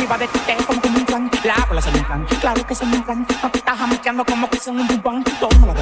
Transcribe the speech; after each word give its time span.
arriba 0.00 0.18
de 0.18 0.28
se 1.82 1.90
claro 2.36 2.66
que 2.66 2.74
se 2.74 2.86
me 2.86 2.96
como 4.24 4.48
que 4.48 4.58
son 4.58 4.80
un. 4.80 5.24
Todo 5.38 5.50
me 5.60 5.66
lo. 5.66 5.74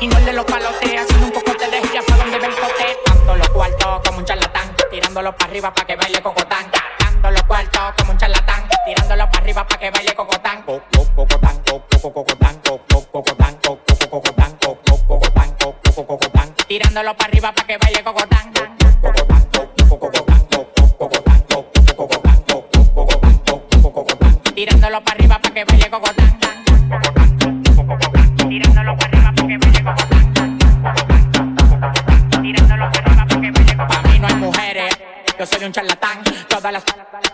Y 0.00 0.08
no 0.08 0.18
el 0.18 0.24
de 0.24 0.32
los 0.32 0.44
paloteas, 0.44 1.06
sino 1.08 1.26
un 1.26 1.32
poco 1.32 1.52
te 1.52 1.68
de 1.70 1.80
gira 1.86 2.02
pa' 2.02 2.16
donde 2.16 2.38
ven 2.38 2.50
cote. 2.50 3.38
Los 3.38 3.48
cuartos 3.50 4.00
como 4.04 4.18
un 4.18 4.24
charlatán. 4.24 4.74
Tirándolo 4.90 5.36
para 5.36 5.50
arriba 5.50 5.72
pa' 5.72 5.84
que 5.84 5.96
baile 5.96 6.20
cocotán. 6.22 6.70
Tanto 6.98 7.30
los 7.30 7.42
cuartos 7.44 7.94
como 7.98 8.12
un 8.12 8.18
charlatán. 8.18 8.68
Tirándolo 8.84 9.30
para 9.30 9.44
arriba 9.44 9.66
pa' 9.66 9.78
que 9.78 9.90
baile 9.90 10.14
cocotán. 10.14 10.62
Cocotán, 10.62 11.06
cocotán, 11.14 11.62
cocotán, 11.62 12.60
cocotán, 12.62 13.56
cocotán, 13.56 13.56
cocotán, 15.06 16.06
cocotán. 16.06 16.54
Tirándolo 16.66 17.16
para 17.16 17.28
arriba 17.30 17.52
pa' 17.52 17.64
que 17.64 17.78
baile 17.78 18.02
cocotán. 18.02 18.51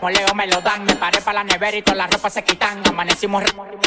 Poleo 0.01 0.33
me 0.33 0.47
lo 0.47 0.61
dan, 0.61 0.85
me 0.85 0.95
paré 0.95 1.21
para 1.21 1.43
la 1.43 1.45
nevera 1.45 1.77
y 1.77 1.83
todas 1.83 1.99
las 1.99 2.11
ropas 2.11 2.33
se 2.33 2.45
quitan. 2.45 2.81
Amanecimos 2.89 3.43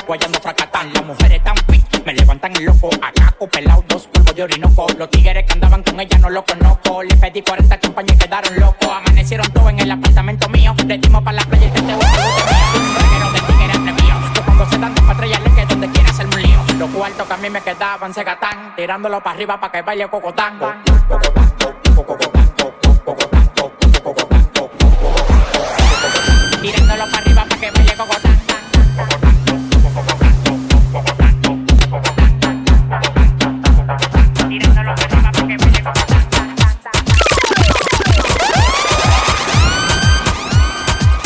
guayando 0.05 0.39
fracatán. 0.41 0.91
Las 0.93 1.05
mujeres 1.05 1.37
están 1.37 1.55
fit, 1.69 2.05
me 2.05 2.13
levantan 2.13 2.51
el 2.57 2.65
loco. 2.65 2.89
Acá 3.01 3.33
pelado, 3.49 3.83
dos 3.87 4.09
curvos 4.13 4.35
de 4.35 4.43
orinoco. 4.43 4.87
Los 4.97 5.09
tigres 5.09 5.45
que 5.45 5.53
andaban 5.53 5.83
con 5.83 5.97
ella 5.99 6.17
no 6.17 6.29
lo 6.29 6.43
conozco. 6.43 7.01
Le 7.03 7.15
pedí 7.15 7.41
40 7.41 7.79
compañías 7.79 8.17
y 8.17 8.19
quedaron 8.19 8.59
locos. 8.59 8.89
Amanecieron 8.89 9.49
todos 9.53 9.69
en 9.69 9.79
el 9.79 9.91
apartamento 9.91 10.49
mío. 10.49 10.75
Le 10.85 10.97
dimos 10.97 11.23
para 11.23 11.37
la 11.37 11.43
playa 11.43 11.67
y 11.67 11.71
te 11.71 11.81
tengo 11.81 11.93
un 11.93 12.95
reguero 12.95 13.31
de 13.31 13.39
tigres 13.39 13.77
atrevido. 13.77 14.33
Yo 14.35 14.45
pongo 14.45 15.55
que 15.55 15.65
donde 15.65 15.89
quiera 15.91 16.09
hacerme 16.09 16.35
un 16.35 16.41
lío. 16.41 16.59
Los 16.77 16.89
cuartos 16.89 17.25
que 17.25 17.33
a 17.33 17.37
mí 17.37 17.49
me 17.49 17.61
quedaban 17.61 18.13
se 18.13 18.23
gatan. 18.25 18.75
Tirándolo 18.75 19.23
para 19.23 19.35
arriba 19.35 19.59
para 19.61 19.71
que 19.71 19.81
baile 19.81 20.09
cocotán. 20.09 20.59
Cocotán. 20.59 21.50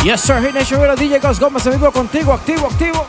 Yes, 0.06 0.22
sir. 0.22 0.40
Hit 0.40 0.54
Nation 0.54 0.80
Radio, 0.80 0.96
DJ 0.96 1.20
Gus 1.20 1.40
Gómez, 1.40 1.66
en 1.66 1.72
vivo 1.72 1.92
contigo, 1.92 2.32
activo, 2.32 2.68
activo. 2.68 3.08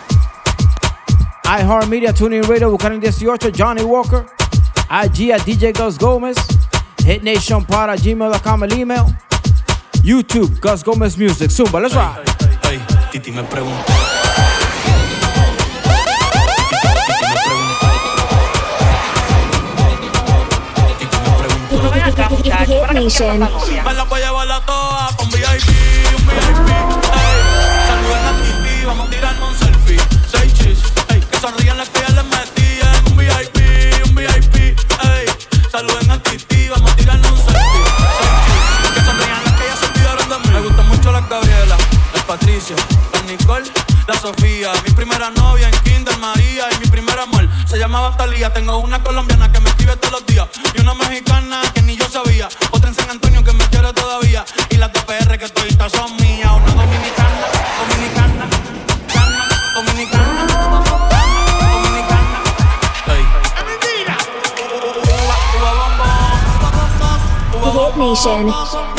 iHeart 1.45 1.89
Media, 1.89 2.11
Tuning 2.11 2.43
Radio, 2.45 2.71
Buchanan 2.71 2.99
18, 2.99 3.51
Johnny 3.55 3.83
Walker. 3.83 4.25
IG 4.89 5.31
a 5.31 5.37
DJ 5.37 5.75
Gus 5.75 5.99
Gómez. 5.99 6.39
Hit 7.05 7.23
Nation 7.23 7.63
para 7.67 7.97
gmail.com, 7.97 8.65
el 8.65 8.73
email. 8.73 9.05
YouTube, 10.03 10.59
Gus 10.59 10.83
Gómez 10.83 11.19
Music. 11.19 11.51
Zumba, 11.51 11.81
let's 11.81 11.95
ride. 11.95 12.25
Ay, 12.63 12.79
ay, 12.79 12.87
ay, 12.89 13.09
Titi 13.13 13.31
me 13.31 13.43
preguntó. 13.43 14.06
en 22.07 22.15
vamos 28.87 29.11
a 29.11 29.13
un 29.45 29.59
selfie. 29.59 29.99
Que 31.31 31.39
sonrían 31.41 31.77
las 31.79 31.89
que 31.89 32.07
se 39.67 39.75
de 40.29 40.39
mí. 40.39 40.47
Me 40.77 40.83
mucho 40.85 41.11
las 41.11 41.29
Gabriela, 41.29 41.77
el 42.15 42.23
Patricio, 42.23 42.77
el 43.15 43.27
Nicole, 43.27 43.69
la 44.07 44.17
Sofía. 44.19 44.71
Mi 44.87 44.93
primera 44.93 45.31
novia 45.31 45.69
en 45.69 45.77
Kinder 45.81 46.17
María 46.19 46.69
y 46.73 46.79
mi 46.79 46.87
primer 46.87 47.19
amor 47.19 47.49
se 47.67 47.79
llamaba 47.79 48.17
Talía. 48.17 48.53
Tengo 48.53 48.77
una 48.79 49.03
colombiana 49.03 49.51
que 49.51 49.59
me 49.61 49.71
escribe 49.71 49.97
todos 49.97 50.21
los 50.21 50.27
días 50.27 50.47
y 50.75 50.81
una 50.81 50.95
mexicana 50.95 51.63
Nation. 68.15 68.96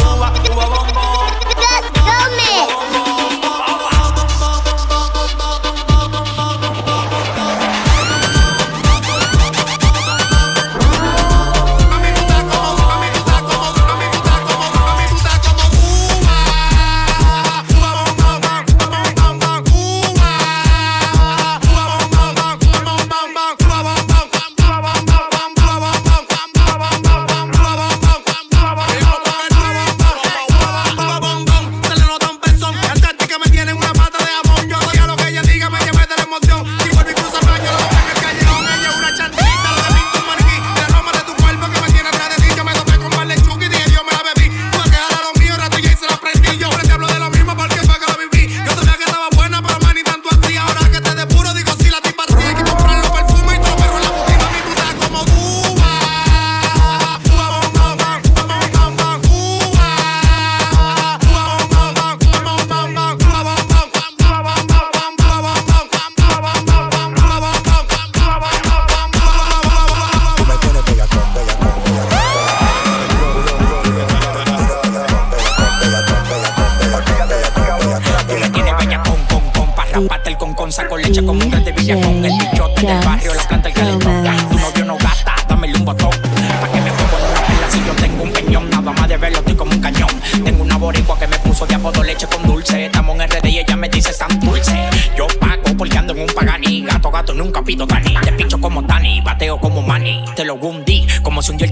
Todo 91.88 92.04
leche 92.04 92.28
con 92.28 92.46
dulce. 92.46 92.88
Estamos 92.88 93.18
en 93.18 93.30
RD 93.30 93.48
y 93.48 93.60
ella 93.60 93.78
me 93.78 93.88
dice 93.88 94.12
tan 94.14 94.38
dulce. 94.42 94.78
Yo 95.18 95.26
pago 95.40 95.64
porque 95.78 95.98
ando 95.98 96.12
en 96.12 96.20
un 96.20 96.28
pagani. 96.28 96.82
Gato, 96.82 97.10
gato, 97.10 97.34
nunca 97.34 97.64
pido 97.64 97.86
Dani. 97.86 98.14
Te 98.26 98.34
picho 98.34 98.60
como 98.60 98.86
Tani, 98.86 99.22
bateo 99.22 99.58
como 99.58 99.82
Manny. 99.82 100.26
Te 100.36 100.44
lo 100.44 100.58
gundi, 100.58 101.08
como 101.24 101.42
si 101.42 101.54
un 101.54 101.62
el 101.62 101.72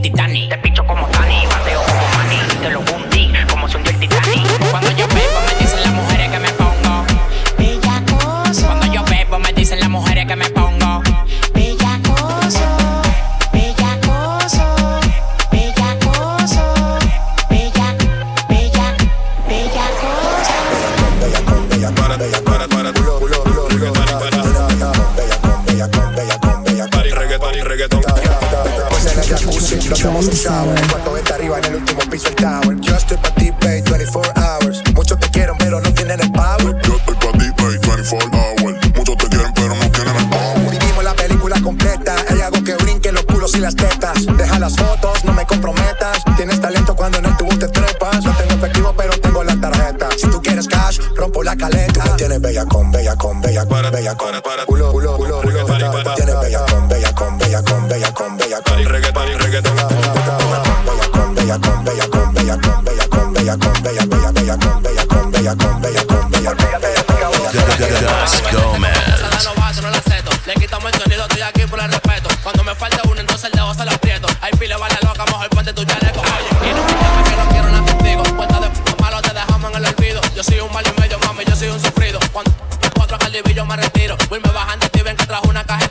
Cuando 82.35 82.51
cuatro 82.93 83.17
caldivillos 83.17 83.65
me 83.65 83.77
retiro. 83.77 84.17
Vuelve 84.27 84.49
bajando, 84.49 84.89
te 84.89 85.01
ven 85.03 85.15
que 85.15 85.25
trajo 85.25 85.47
una 85.47 85.63
caja. 85.63 85.89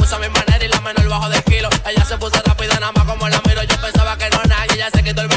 Usa 0.00 0.20
mi 0.20 0.28
manera 0.28 0.64
y 0.64 0.68
la 0.68 0.80
mano 0.82 1.00
el 1.02 1.08
bajo 1.08 1.28
de 1.28 1.42
kilo. 1.42 1.68
Ella 1.84 2.04
se 2.04 2.16
puso 2.16 2.40
rápida, 2.46 2.74
nada 2.78 2.92
más 2.92 3.04
como 3.06 3.28
la 3.28 3.42
miro. 3.44 3.60
Yo 3.64 3.80
pensaba 3.80 4.16
que 4.16 4.30
no, 4.30 4.40
nadie, 4.44 4.74
ella 4.74 4.88
se 4.94 5.02
quitó 5.02 5.22
el 5.22 5.28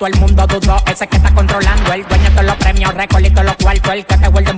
todo 0.00 0.08
el 0.08 0.18
mundo 0.18 0.46
dudó. 0.46 0.76
Ese 0.86 1.06
que 1.06 1.18
está 1.18 1.32
controlando, 1.34 1.92
el 1.92 2.02
dueño 2.08 2.30
de 2.30 2.42
los 2.42 2.56
premios, 2.56 2.94
récord 2.94 3.22
y 3.22 3.30
todos 3.30 3.44
los 3.44 3.56
cuartos, 3.56 3.92
el 3.92 4.06
que 4.06 4.16
te 4.16 4.28
vuelve 4.28 4.52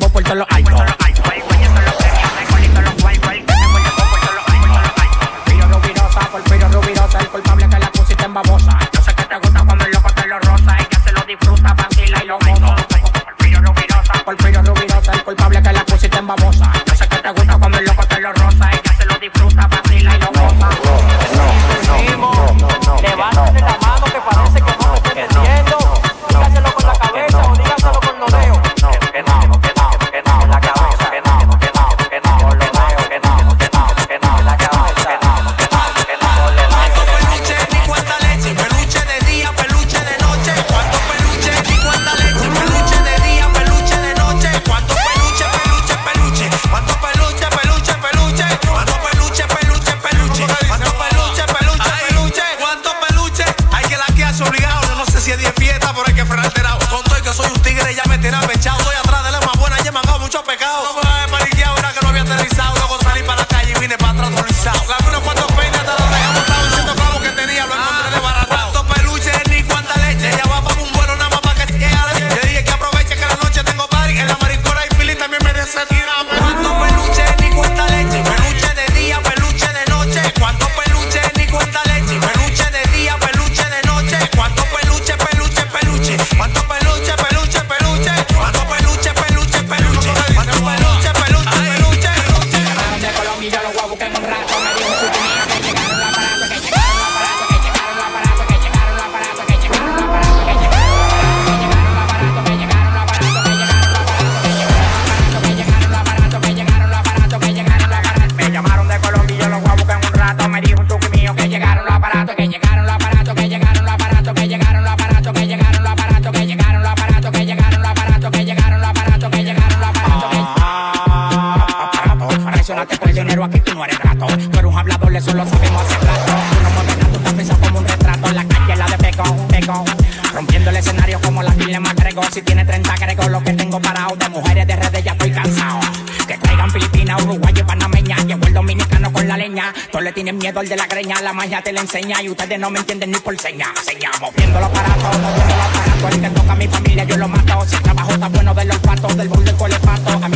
tenedor 140.52 140.68
de 140.68 140.76
la 140.76 140.86
greña, 140.86 141.20
la 141.22 141.32
magia 141.32 141.62
te 141.62 141.72
la 141.72 141.80
enseña 141.80 142.22
y 142.22 142.28
ustedes 142.28 142.58
no 142.58 142.70
me 142.70 142.78
entienden 142.80 143.10
ni 143.10 143.18
por 143.18 143.38
seña. 143.40 143.72
Seña, 143.82 144.10
moviendo 144.20 144.60
los 144.60 144.68
aparatos, 144.68 145.18
moviendo 145.18 145.56
los 145.56 145.66
aparatos. 145.66 146.14
El 146.14 146.20
que 146.20 146.30
toca 146.30 146.52
a 146.52 146.56
mi 146.56 146.68
familia 146.68 147.04
yo 147.04 147.16
lo 147.16 147.28
mato. 147.28 147.64
Si 147.66 147.76
el 147.76 147.82
trabajo 147.82 148.12
está 148.12 148.28
bueno 148.28 148.54
de 148.54 148.64
los 148.66 148.76
olfato, 148.76 149.08
del 149.14 149.28
bol 149.28 149.44
del 149.44 149.56
colepato. 149.56 150.10
A 150.22 150.28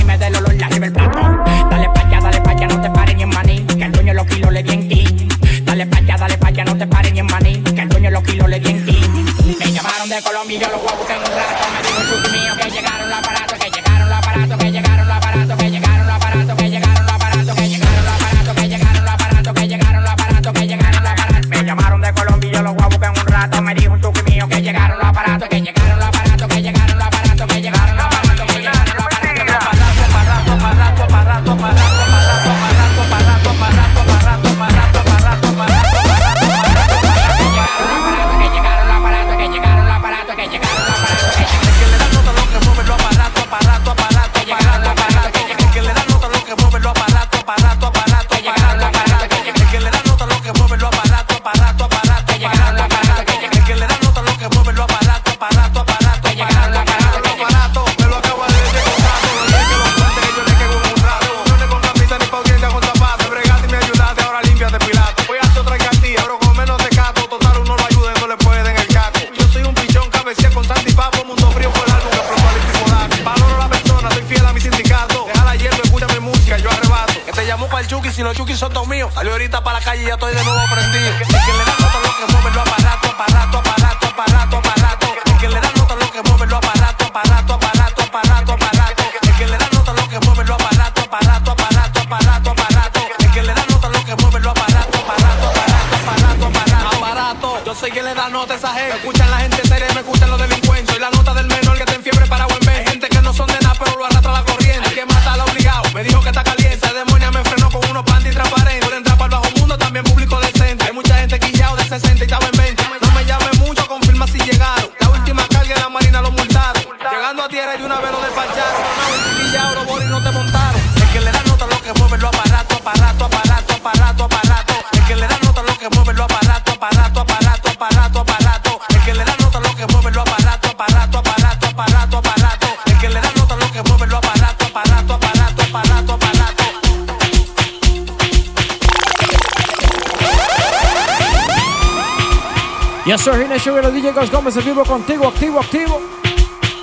Jaime 143.57 143.59
Sugar, 143.59 143.85
los 143.85 143.95
DJ 143.95 144.13
Gus 144.13 144.31
Gómez 144.31 144.57
en 144.57 144.65
vivo 144.65 144.85
contigo, 144.85 145.29
activo, 145.29 145.61
activo. 145.61 146.01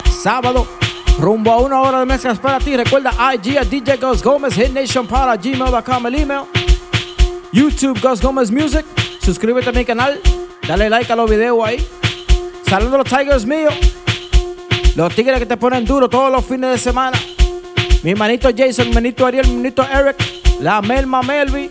Sábado, 0.10 0.66
rumbo 1.20 1.52
a 1.52 1.58
una 1.58 1.80
hora 1.82 2.00
de 2.00 2.06
mezclas 2.06 2.40
para 2.40 2.58
ti. 2.60 2.76
Recuerda 2.76 3.12
IG 3.36 3.58
a 3.58 3.64
DJ 3.64 3.98
Gus 3.98 4.24
Gómez, 4.24 4.58
Nation 4.72 5.06
para 5.06 5.36
gmail.com, 5.36 6.08
el 6.08 6.16
email. 6.16 6.42
YouTube 7.52 8.00
Gus 8.02 8.22
Gómez 8.22 8.50
Music. 8.50 8.86
Suscríbete 9.22 9.70
a 9.70 9.72
mi 9.72 9.86
canal, 9.86 10.20
dale 10.68 10.90
like 10.90 11.12
a 11.12 11.16
los 11.16 11.30
videos 11.30 11.64
ahí. 11.64 11.88
Saludos 12.68 12.94
a 12.94 12.98
los 12.98 13.08
Tigers 13.08 13.46
míos, 13.46 13.74
los 14.96 15.14
tigres 15.14 15.40
que 15.40 15.46
te 15.46 15.58
ponen 15.58 15.86
duro 15.86 16.10
todos 16.10 16.32
los 16.32 16.44
fines 16.44 16.72
de 16.72 16.78
semana. 16.80 17.18
Mi 18.02 18.16
manito 18.16 18.50
Jason, 18.56 18.88
mi 18.90 18.96
manito 18.96 19.26
Ariel, 19.26 19.48
mi 19.48 19.58
manito 19.58 19.84
Eric, 19.84 20.18
la 20.60 20.82
Melma 20.82 21.22
Melvi, 21.22 21.70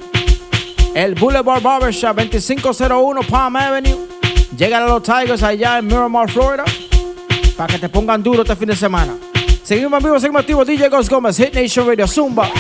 el 0.95 1.15
Boulevard 1.15 1.63
Barbershop 1.63 2.17
2501 2.17 3.23
Palm 3.23 3.57
Avenue. 3.57 4.12
Llegan 4.57 4.83
a 4.83 4.87
los 4.87 5.03
Tigers 5.03 5.43
allá 5.43 5.79
en 5.79 5.87
Miramar, 5.87 6.31
Florida, 6.31 6.65
para 7.57 7.73
que 7.73 7.79
te 7.79 7.89
pongan 7.89 8.23
duro 8.23 8.43
este 8.43 8.55
fin 8.55 8.69
de 8.69 8.77
semana. 8.77 9.15
Seguimos 9.63 9.99
en 9.99 10.05
vivo, 10.05 10.21
seguimos 10.21 10.41
activos. 10.41 10.67
DJ 10.67 10.89
Ghost 10.89 11.11
Gómez, 11.11 11.37
Hit 11.37 11.55
Nation 11.55 11.87
Radio, 11.87 12.07
Zumba. 12.07 12.51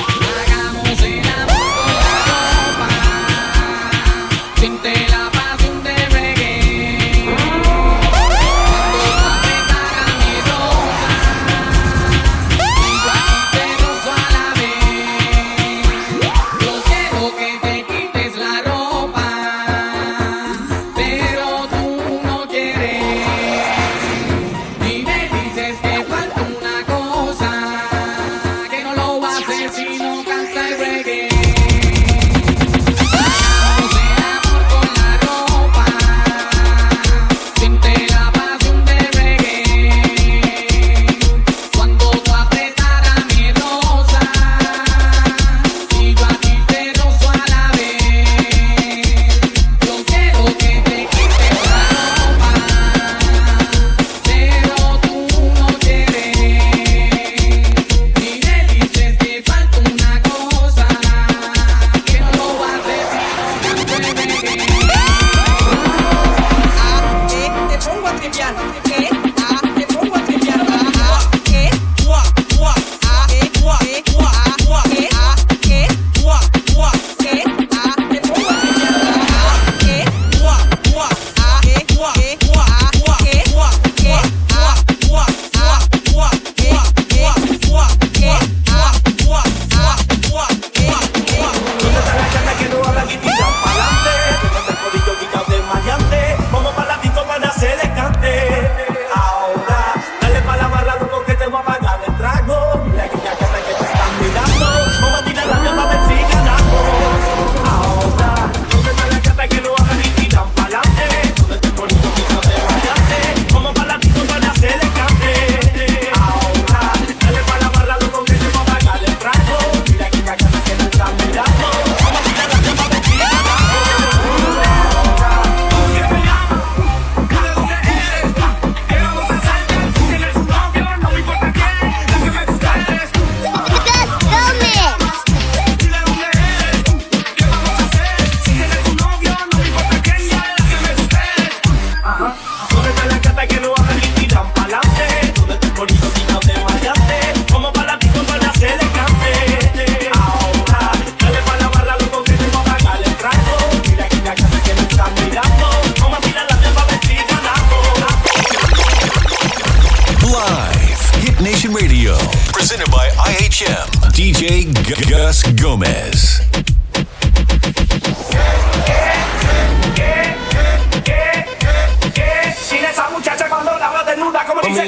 Gas 165.00 165.42
Gómez. 165.60 166.42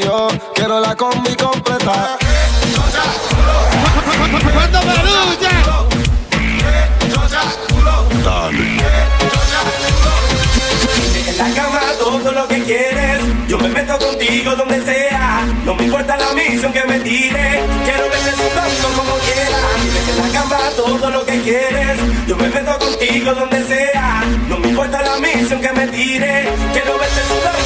Yo 0.02 0.28
quiero 0.54 0.80
la 0.80 0.94
combi 0.94 1.34
completa. 1.36 2.18
Cuando 4.52 4.82
me 4.82 4.94
lucha. 4.96 5.50
Dale. 8.24 8.84
En 11.26 11.38
la 11.38 11.54
cama 11.54 11.80
todo 11.98 12.32
lo 12.32 12.48
que 12.48 12.62
quieres, 12.64 13.22
yo 13.48 13.58
me 13.58 13.68
meto 13.68 13.98
contigo 13.98 14.54
donde 14.56 14.82
sea. 14.84 15.46
No 15.64 15.74
me 15.74 15.84
importa 15.84 16.16
la 16.16 16.32
misión 16.34 16.72
que 16.72 16.84
me 16.84 16.98
tire, 17.00 17.62
quiero 17.84 18.10
verte 18.10 18.32
sudando 18.32 18.88
como 18.96 19.14
quieras 19.18 19.93
todo 20.76 21.10
lo 21.10 21.24
que 21.24 21.40
quieres. 21.42 21.98
Yo 22.26 22.36
me 22.36 22.48
meto 22.48 22.78
contigo 22.78 23.34
donde 23.34 23.64
sea. 23.64 24.24
No 24.48 24.58
me 24.58 24.68
importa 24.68 25.02
la 25.02 25.16
misión 25.18 25.60
que 25.60 25.72
me 25.72 25.86
tire. 25.88 26.48
Quiero 26.72 26.98
verte 26.98 27.22
sudar. 27.28 27.63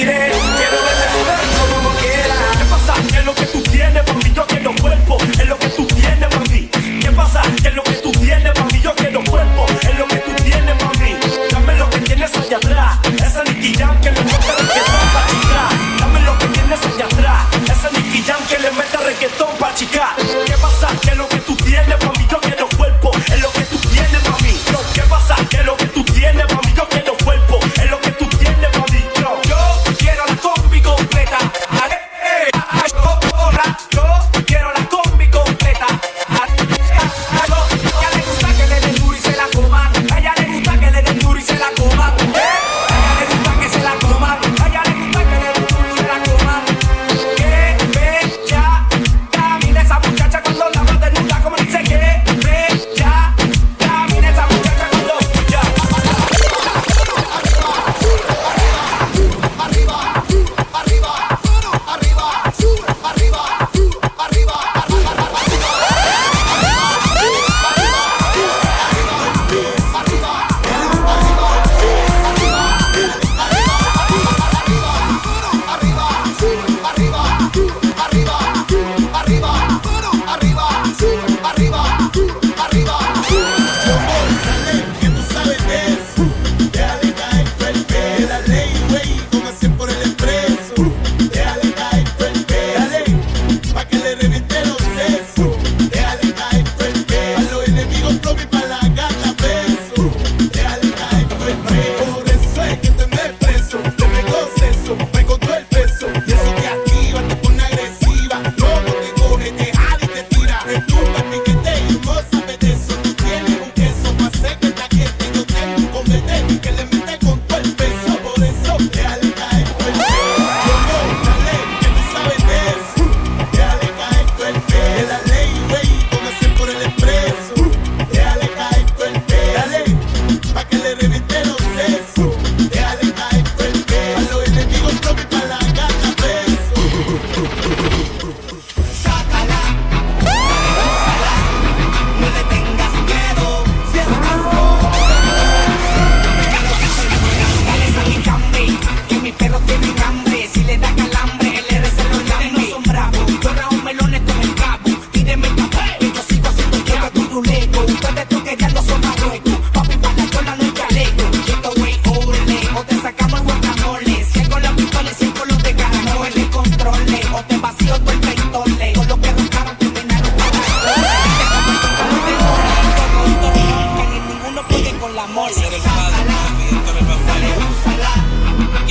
diré. 0.00 0.39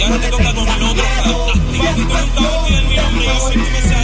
Agárrate 0.09 0.31
coca 0.31 0.53
con 0.55 0.67
el 0.67 0.83
otro. 0.83 1.03
Tú 1.23 2.41
no 2.41 2.65
que 2.65 2.73
es 2.73 2.83
mi 2.85 2.97
hombre. 2.97 3.98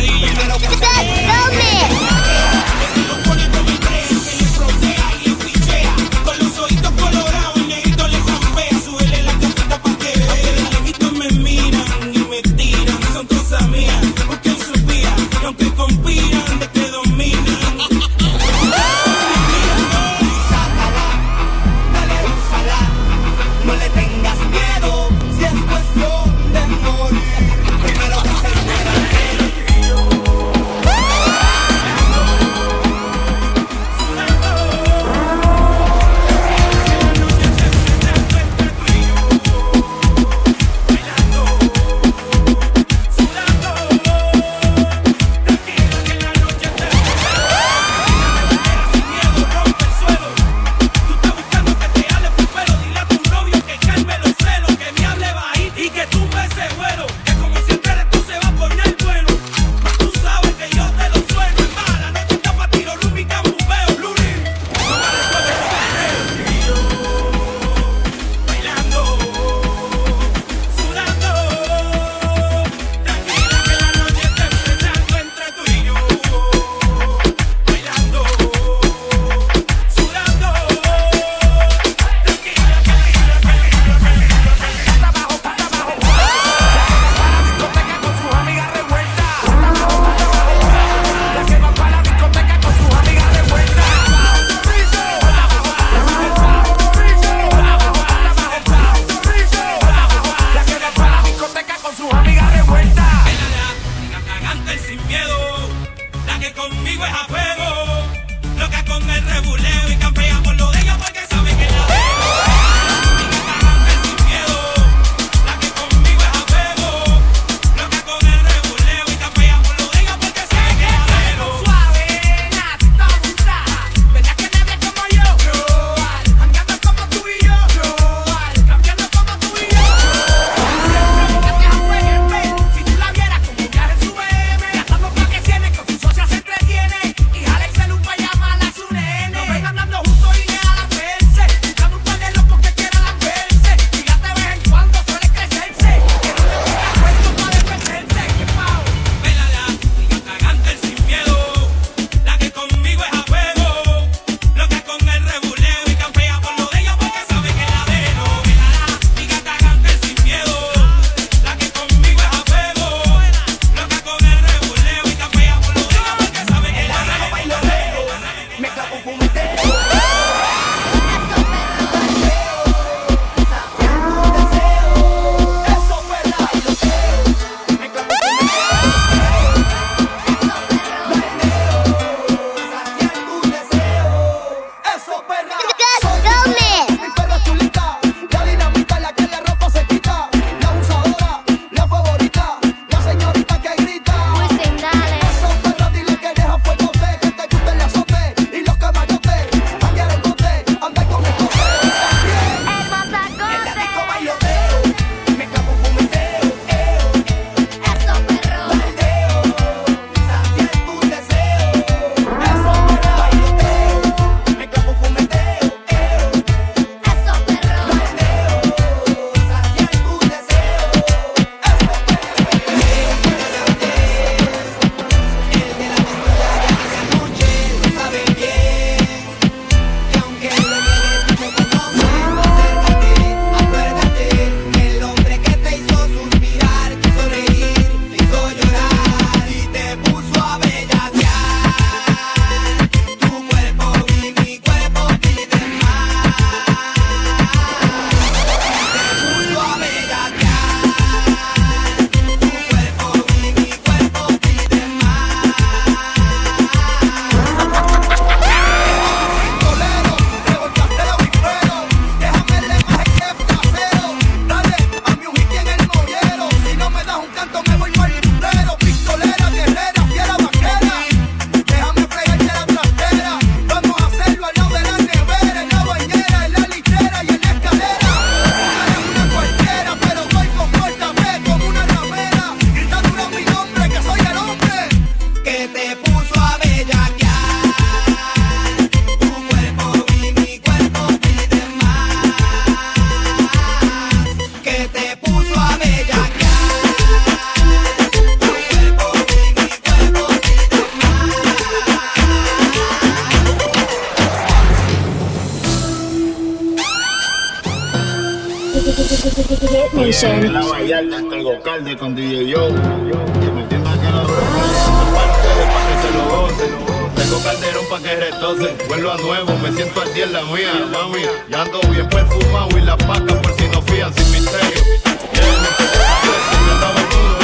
tengo 317.15 317.43
calderón 317.43 317.85
pa' 317.89 317.99
que 317.99 318.15
retocen. 318.15 318.77
Vuelvo 318.87 319.11
a 319.11 319.17
nuevo, 319.17 319.57
me 319.61 319.71
siento 319.73 320.01
al 320.01 320.13
día 320.13 320.23
en 320.25 320.33
la 320.33 320.43
mía, 320.43 320.71
mami. 320.91 321.23
Ya 321.49 321.63
ando 321.63 321.81
bien 321.89 322.07
perfumado 322.07 322.77
y 322.77 322.81
la 322.81 322.95
paca 322.97 323.41
por 323.41 323.53
si 323.57 323.67
no 323.67 323.81
fían 323.81 324.13
sin 324.13 324.31
misterio. 324.31 324.81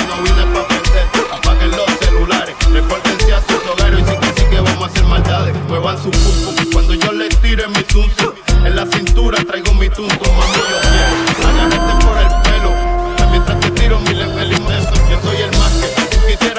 no 0.08 0.24
vine 0.24 0.46
pa' 0.54 0.68
perder. 0.68 1.08
Apaguen 1.34 1.72
los 1.72 1.92
celulares, 2.00 2.56
repórtense 2.72 3.34
a 3.34 3.42
sus 3.42 3.68
hogares. 3.70 4.00
Y 4.00 4.04
sí 4.06 4.18
que 4.18 4.42
sí 4.42 4.46
que 4.50 4.62
vamos 4.62 4.84
a 4.84 4.86
hacer 4.86 5.04
maldades. 5.04 5.56
Muevan 5.68 5.98
su 5.98 6.10
cuco 6.10 6.54
cuando 6.72 6.94
yo 6.94 7.12
les 7.12 7.42
tire 7.42 7.68
mi 7.68 7.84
tunzo. 7.84 8.34
En 8.66 8.76
la 8.76 8.86
cintura 8.86 9.44
traigo 9.44 9.74
mi 9.74 9.90
tunto, 9.90 10.32
mami, 10.32 10.56
yo 10.56 10.80
quiero. 10.82 12.01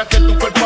para 0.03 0.09
que 0.09 0.27
tu 0.27 0.39
cuerpo 0.39 0.62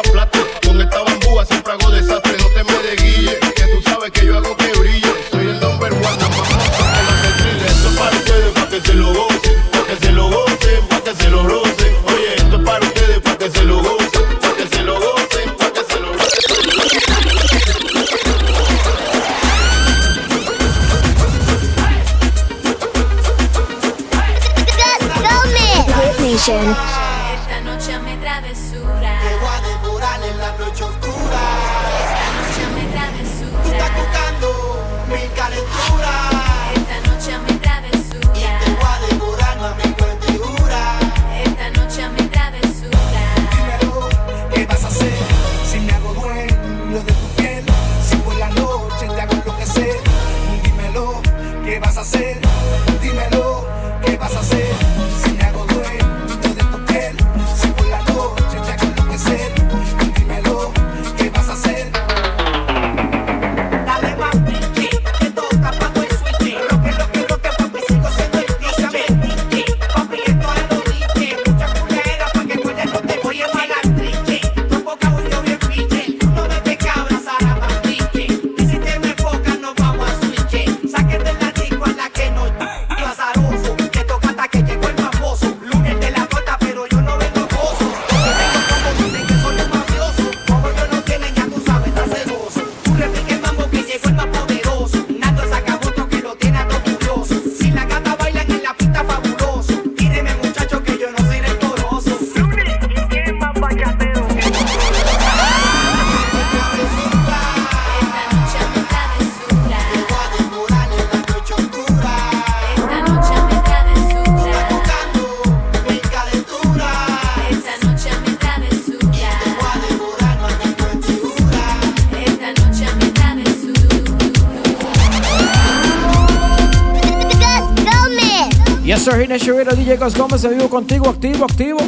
Yes, 128.97 129.05
sir. 129.05 129.27
Nation 129.29 129.55
Radio, 129.55 129.77
DJ 129.77 129.99
Gus 129.99 130.15
Gómez 130.15 130.43
en 130.45 130.57
vivo 130.57 130.71
contigo, 130.71 131.11
activo, 131.11 131.45
activo. 131.45 131.79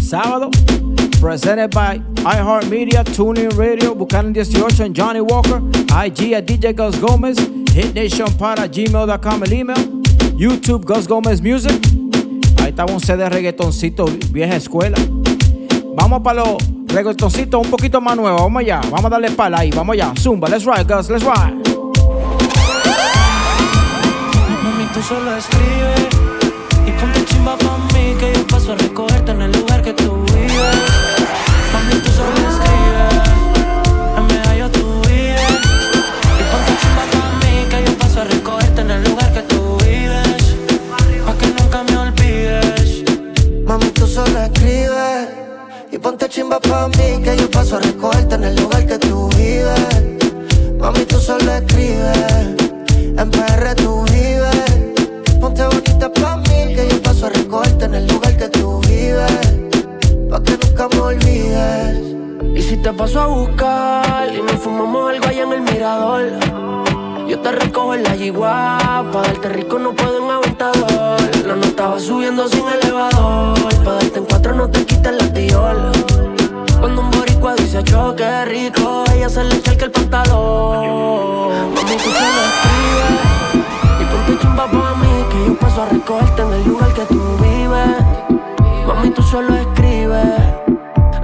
Sábado. 0.00 0.50
Presented 1.20 1.74
by 1.74 2.00
iHeartMedia, 2.22 3.02
TuneIn 3.02 3.50
Radio, 3.56 3.92
Buchanan 3.92 4.32
18 4.32 4.84
and 4.84 4.94
Johnny 4.94 5.20
Walker. 5.20 5.60
IG 5.90 6.34
at 6.34 6.46
DJ 6.46 6.74
Gus 6.76 7.00
Gómez. 7.00 7.38
Hit 7.74 7.94
Nation 7.94 8.32
para 8.38 8.68
gmail.com 8.68 9.42
el 9.42 9.52
email. 9.52 10.02
YouTube 10.36 10.84
Gus 10.84 11.08
Gómez 11.08 11.42
Music. 11.42 11.74
Ahí 12.62 12.68
estaba 12.68 12.92
un 12.92 13.00
CD 13.00 13.24
de 13.24 13.28
reggaetoncito, 13.28 14.04
vieja 14.30 14.54
escuela. 14.54 14.96
Vamos 15.96 16.20
para 16.22 16.44
los 16.44 16.56
reggaetoncitos 16.86 17.64
un 17.64 17.68
poquito 17.68 18.00
más 18.00 18.16
nuevos. 18.16 18.42
Vamos 18.42 18.60
allá. 18.60 18.80
Vamos 18.92 19.06
a 19.06 19.08
darle 19.08 19.32
pala 19.32 19.58
ahí. 19.58 19.70
Vamos 19.72 19.94
allá. 19.94 20.12
Zumba. 20.16 20.48
Let's 20.48 20.64
ride, 20.64 20.84
Gus. 20.84 21.10
Let's 21.10 21.24
ride. 21.24 21.56
Mami, 24.62 24.84
tú 24.94 25.02
solo 25.02 25.36
escribes 25.36 26.11
ponte 27.02 27.24
chimba 27.24 27.56
pa' 27.56 27.78
mí 27.92 28.14
que 28.18 28.32
yo 28.32 28.46
paso 28.46 28.72
a 28.72 28.76
recogerte 28.76 29.32
en 29.32 29.42
el 29.42 29.52
lugar 29.52 29.82
que 29.82 29.92
tú 29.92 30.24
vives. 30.32 30.78
Mami, 31.72 31.94
tú 32.04 32.10
solo 32.18 32.40
escribes, 32.52 33.14
en 34.18 34.26
medallo 34.28 34.70
tú 34.70 34.86
vives. 35.08 35.58
Y 36.40 36.44
ponte 36.50 36.72
chimba 36.80 37.04
pa' 37.12 37.30
mí 37.40 37.54
que 37.70 37.78
yo 37.86 37.92
paso 37.98 38.20
a 38.20 38.24
recogerte 38.24 38.80
en 38.82 38.90
el 38.92 39.02
lugar 39.04 39.32
que 39.32 39.42
tú 39.52 39.76
vives. 39.84 40.42
Pa' 41.26 41.34
que 41.38 41.46
nunca 41.58 41.82
me 41.88 41.96
olvides. 42.04 43.02
Mami, 43.64 43.88
tú 43.90 44.06
solo 44.06 44.38
escribes 44.40 45.28
y 45.90 45.98
ponte 45.98 46.28
chimba 46.28 46.60
pa' 46.60 46.86
mí 46.86 47.20
que 47.24 47.36
yo 47.36 47.50
paso 47.50 47.78
a 47.78 47.80
recogerte 47.80 48.36
en 48.36 48.44
el 48.44 48.54
lugar 48.56 48.86
que 48.86 48.98
tú 48.98 49.28
vives. 49.36 49.90
Mami, 50.78 51.04
tú 51.04 51.18
solo 51.18 51.50
escribes, 51.52 52.18
en 53.20 53.28
PR 53.30 53.74
tú 53.74 54.02
vives. 54.04 54.11
Que 58.42 58.48
tú 58.58 58.80
vives. 58.88 59.40
Pa' 60.28 60.42
que 60.42 60.58
nunca 60.62 60.88
me 60.88 61.00
olvides. 61.00 61.98
Y 62.56 62.62
si 62.62 62.76
te 62.76 62.92
paso 62.92 63.20
a 63.20 63.26
buscar 63.26 64.28
y 64.34 64.42
nos 64.42 64.56
fumamos 64.60 65.10
algo 65.12 65.26
allá 65.28 65.42
en 65.42 65.52
el 65.52 65.60
mirador. 65.60 66.22
Yo 67.28 67.38
te 67.38 67.52
recojo 67.52 67.94
en 67.94 68.02
la 68.02 68.16
yigua, 68.16 68.78
pa' 69.12 69.22
darte 69.22 69.48
rico 69.48 69.78
no 69.78 69.92
puedo 69.94 70.18
en 70.24 70.30
aventador. 70.30 71.20
La 71.46 71.54
nota 71.54 71.86
va 71.88 72.00
subiendo 72.00 72.48
sin 72.48 72.64
elevador, 72.66 73.58
pa' 73.84 73.92
darte 73.92 74.18
en 74.18 74.24
cuatro 74.24 74.54
no 74.54 74.68
te 74.68 74.84
quites 74.86 75.12
la 75.12 75.32
tiola. 75.32 75.92
Cuando 76.80 77.02
un 77.02 77.10
boricua 77.12 77.54
dice 77.54 77.82
choque 77.84 78.44
rico, 78.46 79.04
ella 79.14 79.28
se 79.28 79.44
le 79.44 79.54
echa 79.54 79.72
el 79.72 79.90
pantalón. 79.92 81.48
Mami, 81.74 81.96
tú 82.04 82.10
solo 82.10 82.40
escribes 82.50 84.00
y 84.00 84.04
ponte 84.04 84.38
chimba 84.42 84.66
pa' 84.66 84.91
que 85.42 85.48
yo 85.48 85.58
paso 85.58 85.82
a 85.82 85.86
recogerte 85.86 86.42
en 86.42 86.52
el 86.52 86.64
lugar 86.68 86.92
que 86.94 87.02
tú 87.02 87.20
vives. 87.38 88.86
Mami, 88.86 89.10
tú 89.10 89.22
solo 89.22 89.54
escribes, 89.56 90.26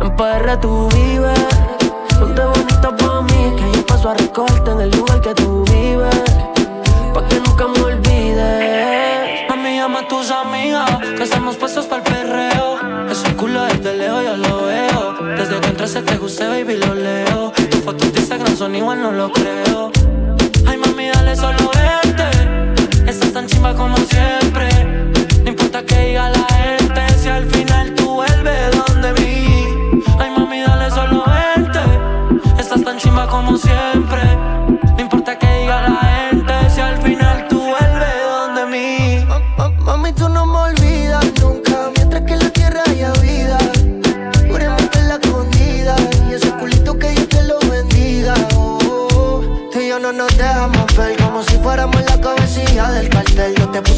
en 0.00 0.16
PR 0.16 0.56
tú 0.60 0.88
vives. 0.94 1.46
Ponte 2.18 2.42
bonita 2.42 2.96
pa' 2.96 3.22
mí 3.22 3.56
que 3.56 3.76
yo 3.76 3.86
paso 3.86 4.10
a 4.10 4.14
recogerte 4.14 4.70
en 4.70 4.80
el 4.80 4.90
lugar 4.90 5.20
que 5.20 5.34
tú 5.34 5.64
vives. 5.64 6.22
Pa' 7.14 7.26
que 7.28 7.40
nunca 7.40 7.66
me 7.68 7.80
olvides. 7.80 9.48
Mami, 9.48 9.76
llama 9.76 10.00
a 10.00 10.08
tus 10.08 10.30
amigas, 10.30 10.90
que 11.16 11.22
estamos 11.22 11.56
puestos 11.56 11.86
para 11.86 12.02
el 12.02 12.12
perreo. 12.12 13.08
Ese 13.10 13.34
culo 13.36 13.62
desde 13.64 13.96
lejos 13.96 14.24
yo 14.24 14.36
lo 14.36 14.66
veo. 14.66 15.14
Desde 15.36 15.60
que 15.60 15.68
entraste 15.68 16.02
te 16.02 16.16
guste, 16.16 16.46
baby, 16.46 16.76
lo 16.76 16.94
leo. 16.94 17.52
Tus 17.70 17.80
fotos 17.80 18.12
de 18.12 18.20
Instagram 18.20 18.56
son 18.56 18.74
igual, 18.74 19.02
no 19.02 19.12
lo 19.12 19.30
creo. 19.32 19.92
Ay, 20.66 20.76
mami, 20.76 21.08
dale 21.08 21.36
solo 21.36 21.70
vente. 21.74 22.07
Chimba 23.58 23.74
como 23.74 23.96
siempre. 23.96 25.07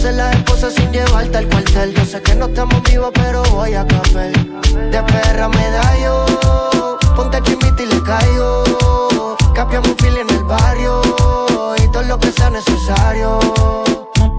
Puse 0.01 0.13
la 0.13 0.31
esposa 0.31 0.71
sin 0.71 0.91
llevarte 0.93 1.37
al 1.37 1.47
cuartel. 1.49 1.95
Yo 1.95 2.05
sé 2.07 2.23
que 2.23 2.35
no 2.35 2.47
estamos 2.47 2.83
vivos, 2.85 3.11
pero 3.13 3.43
voy 3.53 3.75
a 3.75 3.87
café. 3.87 4.33
De 4.93 5.03
perra 5.03 5.49
me 5.49 5.71
da 5.71 5.99
yo, 6.03 6.99
ponte 7.15 7.43
chimbita 7.43 7.83
y 7.83 7.87
le 7.87 8.03
caigo. 8.03 9.37
Capiamos 9.55 9.91
un 9.91 9.97
fil 9.99 10.17
en 10.17 10.31
el 10.31 10.45
barrio 10.45 11.03
y 11.83 11.93
todo 11.93 12.03
lo 12.05 12.19
que 12.19 12.33
sea 12.33 12.49
necesario. 12.49 13.39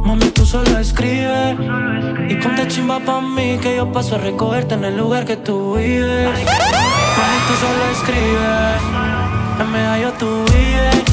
Mami, 0.03 0.31
tú 0.31 0.45
solo 0.47 0.79
escribes 0.79 1.55
y 2.27 2.35
ponte 2.35 2.67
chimba 2.67 2.99
pa' 2.99 3.21
mí 3.21 3.59
que 3.61 3.75
yo 3.75 3.91
paso 3.91 4.15
a 4.15 4.17
recogerte 4.17 4.73
en 4.73 4.85
el 4.85 4.97
lugar 4.97 5.25
que 5.25 5.37
tú 5.37 5.75
vives. 5.75 6.27
Mami, 6.27 7.37
tú 7.47 7.53
solo 7.63 7.83
escribes, 7.95 8.81
en 9.59 9.71
medallo 9.71 10.11
tú 10.13 10.43
vives. 10.51 11.03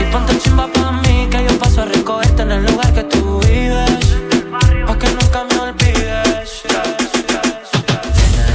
Y 0.00 0.04
ponte 0.12 0.38
chimba 0.38 0.66
pa' 0.66 0.92
mí 0.92 1.09
que 1.28 1.44
yo 1.44 1.58
paso 1.58 1.82
a 1.82 1.84
recogerte 1.84 2.42
en 2.42 2.52
el 2.52 2.64
lugar 2.64 2.92
que 2.94 3.02
tú 3.02 3.40
vives. 3.40 4.16
Pa' 4.86 4.98
que 4.98 5.08
nunca 5.08 5.44
me 5.44 5.58
olvides. 5.60 6.62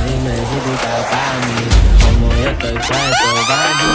Dime 0.07 0.35
si 0.49 0.57
tú 0.63 0.71
estás 0.73 1.01
pa' 1.11 1.33
mí, 1.45 1.59
como 2.03 2.27
yo 2.33 2.49
estoy 2.49 2.73
puesto 2.73 3.27
pa' 3.49 3.69
ti. 3.79 3.91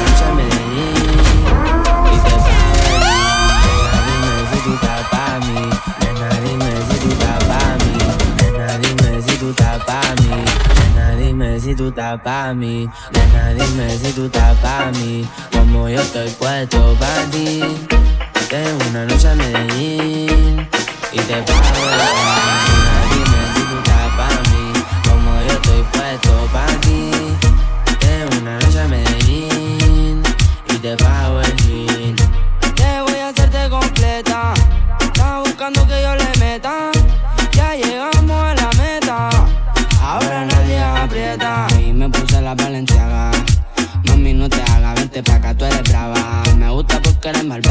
Ven, 0.00 0.20
a 0.22 0.30
Medellín 0.34 1.04
y 2.06 2.18
te 2.24 2.32
Nena, 3.64 3.94
dime 4.06 4.34
si 4.50 4.58
tú 4.64 4.72
estás 4.74 5.02
pa' 5.12 5.38
mí. 5.46 5.60
Nena, 6.00 6.28
dime 6.44 6.70
si 6.88 6.96
tú 6.98 7.10
estás 7.12 7.40
pa' 7.44 7.72
mí. 7.80 7.92
Nena, 8.40 8.68
dime 8.78 9.10
si 9.22 9.34
tú 9.36 9.48
estás 9.50 9.78
pa' 9.84 10.14
mí. 10.20 10.34
Nena, 10.96 11.06
dime 11.16 11.60
si 11.60 11.74
tú 11.74 11.88
estás 11.88 12.20
pa' 12.22 12.54
mí. 12.54 12.88
Nena, 13.12 13.42
dime 13.54 13.98
si 13.98 14.12
tú 14.12 14.24
estás 14.26 14.56
pa' 14.58 14.90
mí. 14.92 15.28
Como 15.74 15.88
yo 15.88 16.00
estoy 16.00 16.30
puesto 16.30 16.96
pa' 17.00 17.24
ti. 17.32 17.60
Tengo 18.48 18.78
una 18.90 19.06
noche 19.06 19.28
a 19.28 19.34
Medellín 19.34 20.68
y 21.12 21.18
te 21.18 21.42
pago 21.42 21.82
Nena, 21.90 23.02
dime 23.10 23.40
si 23.56 23.62
tú 23.62 23.76
estás 23.78 24.08
pa' 24.16 24.40
mí. 24.50 24.72
Como 25.08 25.30
yo 25.40 25.52
estoy 25.52 25.82
puesto 25.92 26.32
gusta 47.24 47.32
porque 47.32 47.38
eres 47.38 47.63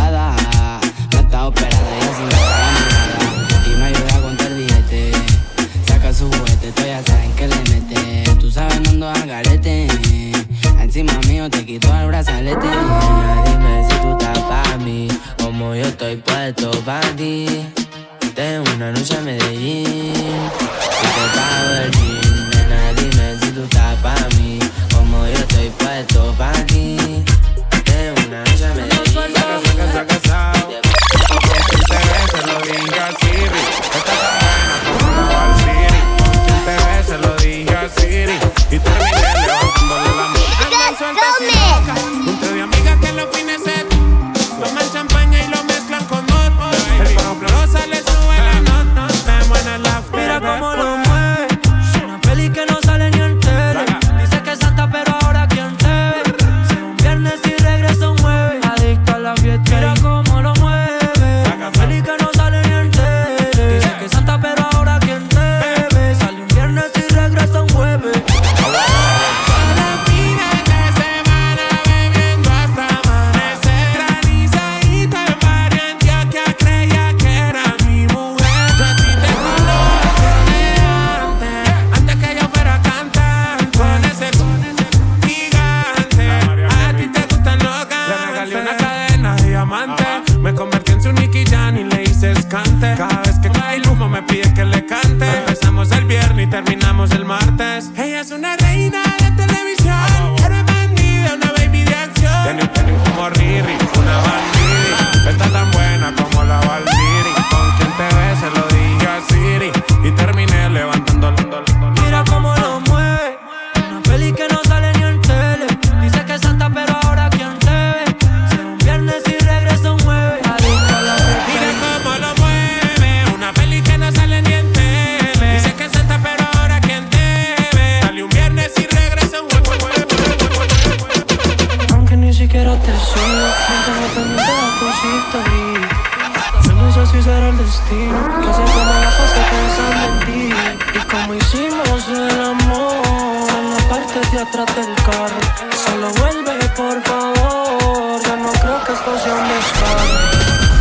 atrás 144.43 144.75
del 144.75 144.93
carro. 145.05 145.39
Solo 145.85 146.09
vuelve, 146.19 146.53
por 146.75 147.01
favor. 147.03 148.21
Yo 148.25 148.35
no 148.37 148.51
creo 148.51 148.83
que 148.83 148.93
esto 148.93 149.11
sea 149.23 149.35
un 149.35 149.47
descaro. 149.47 150.03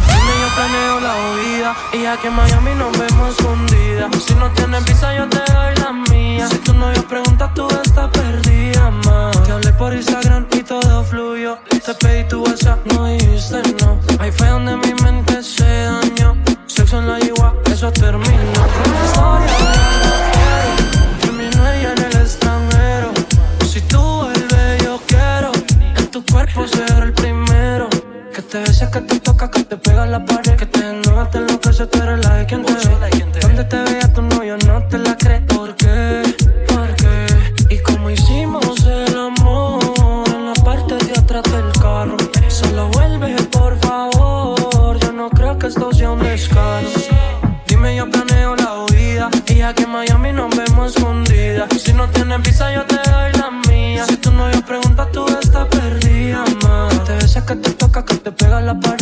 Dime, 0.09 0.35
yo 0.43 0.49
planeo 0.57 1.01
la 1.01 1.15
huida. 1.31 1.77
Y 1.93 2.07
aquí 2.07 2.27
en 2.27 2.35
Miami 2.35 2.75
nos 2.75 2.99
vemos 2.99 3.31
escondidas 3.31 4.11
Si 4.27 4.35
no 4.35 4.51
tienes 4.51 4.85
visa 4.85 5.15
yo 5.15 5.29
te 5.29 5.41
doy 5.53 5.75
la 5.77 5.93
mía. 6.11 6.49
Si 6.49 6.59
tu 6.59 6.75
novio 6.75 7.07
pregunta 7.07 7.53
tú 7.55 7.69
estás 7.85 8.09
perdida, 8.11 8.91
ma. 9.05 9.31
Te 9.45 9.53
hablé 9.53 9.73
por 9.75 9.93
Instagram 9.93 10.47
y 10.53 10.63
todo 10.63 11.05
fluyó. 11.05 11.59
Te 11.69 11.95
pedí 11.95 12.29
tu 12.29 12.43
WhatsApp, 12.43 12.85
no 12.93 13.07
dijiste 13.07 13.63
no. 13.81 14.01
Ahí 14.19 14.33
fue 14.33 14.49
donde 14.49 14.77
mi 14.77 14.95
mente 15.03 15.43
se 15.43 15.85
dañó. 15.85 16.37
Sexo 16.67 16.99
en 16.99 17.09
la 17.09 17.21
igual, 17.21 17.53
eso 17.71 17.93
terminó 17.93 18.63
te 29.73 29.79
toca, 29.79 29.79
que 29.79 29.79
te 29.79 29.91
pega 29.91 30.03
a 30.03 30.07
la 30.07 30.25
pared 30.25 30.57
Que 30.57 30.67
te 30.67 30.81
enoja, 30.81 31.31
te 31.31 31.39
enloquece, 31.39 31.87
tú 31.87 32.03
eres 32.03 32.25
la 32.25 32.35
de 32.37 32.47
quien 32.47 32.63
te 32.65 32.73
ve. 32.73 33.41
Donde 33.41 33.65
te 33.65 33.77
vea 33.83 34.13
tu 34.13 34.23
novio 34.23 34.57
no 34.67 34.83
te 34.89 34.99
la 34.99 35.17
cree 35.17 35.41
¿Por 35.41 35.75
qué? 35.77 36.23
¿Por 36.69 36.95
qué? 36.97 37.27
Y 37.71 37.79
como 37.79 38.11
hicimos 38.11 38.85
el 38.85 39.19
amor 39.19 40.25
En 40.29 40.47
la 40.47 40.55
parte 40.65 40.97
de 40.97 41.13
atrás 41.19 41.43
del 41.45 41.73
carro. 41.81 42.17
Solo 42.49 42.89
vuelve, 42.89 43.35
por 43.51 43.79
favor. 43.79 44.99
Yo 45.01 45.13
no 45.13 45.31
creo 45.31 45.59
que 45.59 45.69
esto 45.69 45.93
sea 45.93 46.11
un 46.11 46.21
descaro. 46.21 46.89
Dime, 47.67 47.97
yo 47.97 48.11
planeo 48.11 48.55
la 48.57 48.85
huida. 48.85 49.31
Y 49.47 49.63
aquí 49.63 49.85
en 49.85 49.91
Miami 49.91 50.33
nos 50.33 50.55
vemos 50.57 50.95
escondidas 50.95 51.69
Si 51.83 51.93
no 51.93 52.09
tienes 52.11 52.43
visa 52.43 52.73
yo 52.75 52.85
te 52.85 52.97
doy 52.97 53.33
la 53.41 53.51
mía. 53.69 54.05
Si 54.07 54.17
tu 54.19 54.31
novio 54.33 54.61
pregunta 54.67 55.09
tú 55.13 55.27
estás 55.27 55.67
perdida, 55.69 56.45
ma. 56.63 56.89
Te 57.07 57.15
besa, 57.15 57.45
que 57.47 57.57
te 57.57 57.71
toca, 57.71 58.05
que 58.05 58.17
te 58.17 58.33
pega 58.33 58.61
la 58.61 58.79
pared 58.79 59.02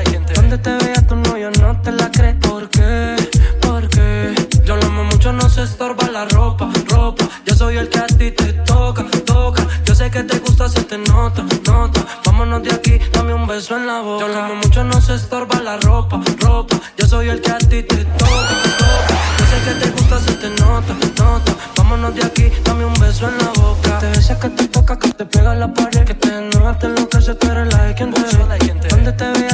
Que 26.71 26.77
te 26.77 26.85
enoja, 26.85 27.07
te 27.09 27.17
enloquece, 27.17 27.35
tú 27.35 27.51
eres 27.51 27.73
la 27.73 27.83
de 27.83 27.95
quien 27.95 28.13
te 28.13 28.21
ve 28.21 28.87
Donde 28.89 29.11
te 29.11 29.31
vea 29.31 29.50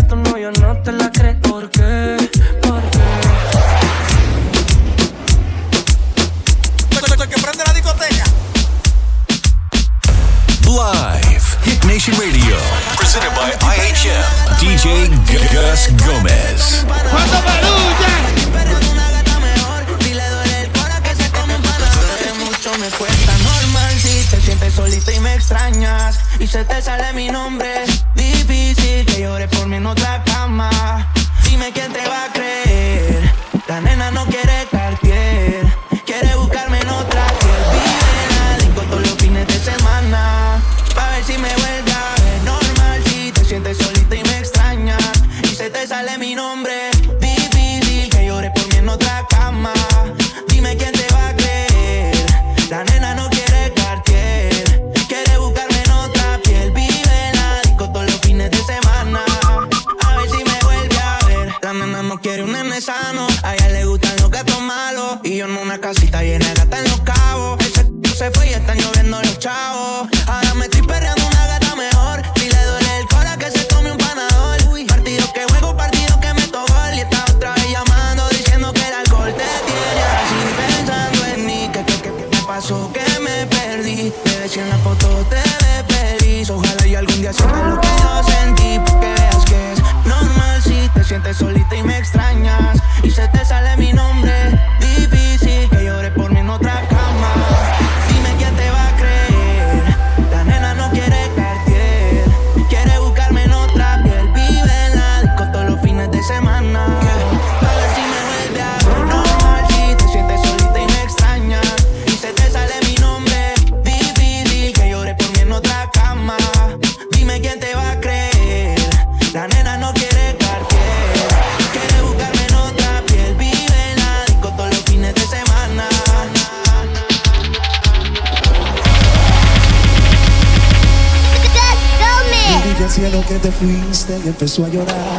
empezó 134.39 134.65
a 134.65 134.69
llorar. 134.69 135.17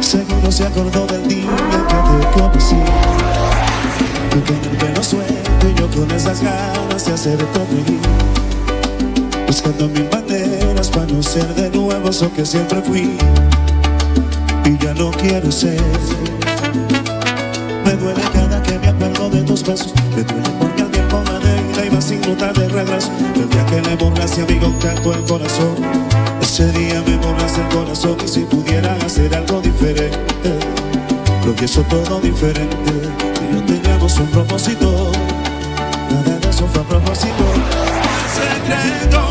Seguro 0.00 0.50
se 0.50 0.64
acordó 0.64 1.06
del 1.06 1.28
día 1.28 1.50
que 1.70 1.76
te 1.76 2.40
conocí. 2.40 2.76
Tú 4.30 4.42
con 4.46 4.72
el 4.72 4.76
pelo 4.78 5.02
suelto 5.02 5.68
y 5.68 5.74
yo 5.78 5.86
con 5.90 6.10
esas 6.10 6.42
ganas 6.42 7.04
de 7.04 7.12
hacerte 7.12 7.58
reír. 7.70 8.00
Buscando 9.46 9.86
mil 9.88 10.08
maneras 10.10 10.88
para 10.88 11.04
no 11.12 11.22
ser 11.22 11.46
de 11.56 11.68
nuevo 11.68 12.08
eso 12.08 12.32
que 12.32 12.46
siempre 12.46 12.80
fui. 12.80 13.18
Y 14.64 14.78
ya 14.82 14.94
no 14.94 15.10
quiero 15.10 15.52
ser. 15.52 15.82
Me 17.84 17.92
duele 17.96 18.22
cada 18.32 18.62
que 18.62 18.78
me 18.78 18.88
acuerdo 18.88 19.28
de 19.28 19.42
tus 19.42 19.62
besos. 19.62 19.92
Me 20.16 20.22
duele 20.22 20.50
porque 20.58 20.77
y 22.28 22.34
de 22.34 22.68
regreso. 22.68 23.10
El 23.34 23.48
día 23.48 23.66
que 23.66 23.80
le 23.80 23.96
borraste, 23.96 24.42
amigo, 24.42 24.74
canto 24.80 25.14
el 25.14 25.22
corazón. 25.24 25.76
Ese 26.40 26.70
día 26.72 27.02
me 27.06 27.16
borraste 27.16 27.60
el 27.62 27.68
corazón 27.68 28.16
y 28.24 28.28
si 28.28 28.40
pudiera 28.40 28.94
hacer 29.04 29.34
algo 29.34 29.60
diferente, 29.60 30.18
lo 31.46 31.54
que 31.54 31.64
hizo 31.64 31.82
todo 31.82 32.20
diferente. 32.20 32.92
Y 33.42 33.54
no 33.54 33.64
teníamos 33.64 34.18
un 34.18 34.26
propósito, 34.26 35.12
nada 36.10 36.38
de 36.38 36.50
eso 36.50 36.66
fue 36.66 36.82
a 36.82 36.84
propósito. 36.84 37.44
Secreto. 38.34 39.22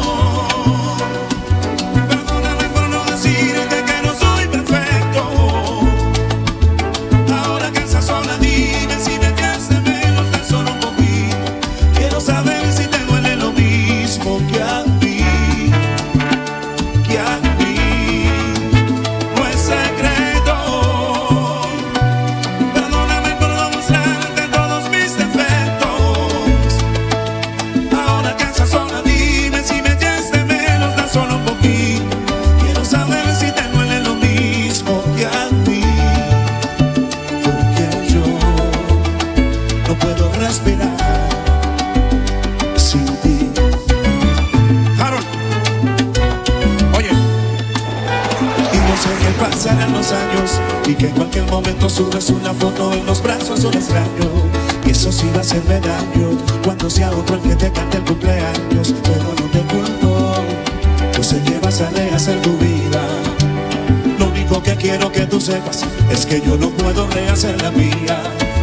es 66.11 66.25
que 66.25 66.41
yo 66.41 66.57
no 66.57 66.69
puedo 66.69 67.07
rehacer 67.07 67.59
la 67.61 67.71
mía. 67.71 68.21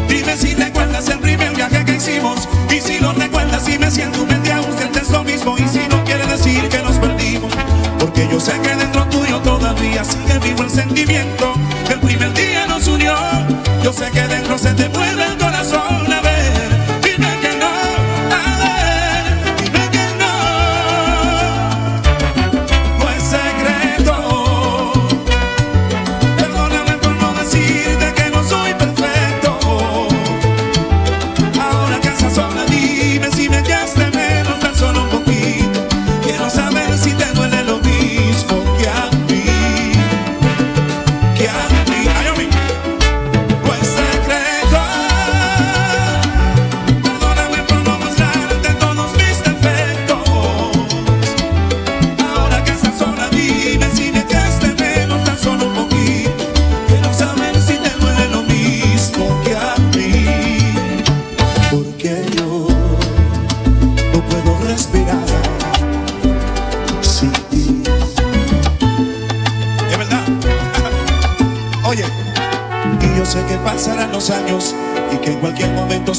Dime 0.09 0.37
si 0.37 0.55
recuerdas 0.55 1.09
el 1.09 1.19
primer 1.19 1.55
viaje 1.55 1.85
que 1.85 1.97
hicimos 1.97 2.49
y 2.71 2.81
si 2.81 3.01
lo 3.01 3.13
recuerdas 3.13 3.69
y 3.69 3.79
me 3.79 3.91
siento 3.91 4.23
un 4.23 4.29
usted 4.29 5.03
es 5.03 5.11
lo 5.11 5.25
mismo 5.25 5.57
y 5.59 5.69
si 5.69 5.81
no 5.89 6.05
quiere 6.05 6.27
decir 6.27 6.69
que 6.69 6.79
nos 6.79 6.97
perdimos 6.99 7.53
porque 7.99 8.29
yo 8.31 8.39
sé 8.39 8.53
que 8.61 8.75
dentro 8.77 9.05
tuyo 9.07 9.39
todavía 9.41 10.05
sigue 10.05 10.39
vivo 10.39 10.63
el 10.63 10.71
sentimiento 10.71 11.55
que 11.87 11.95
el 11.95 12.01
primer 12.01 12.33
día 12.35 12.67
nos 12.67 12.87
unió. 12.87 13.15
Yo 13.83 13.93
sé 13.93 14.11
que 14.11 14.23
dentro 14.29 14.57
se 14.59 14.73
te 14.75 14.89
mueve 14.89 15.25
el 15.25 15.37
corazón. 15.39 15.94